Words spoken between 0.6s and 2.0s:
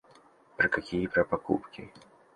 какие про покупки?